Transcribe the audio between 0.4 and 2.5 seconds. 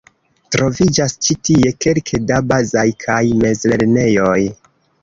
Troviĝas ĉi tie kelke da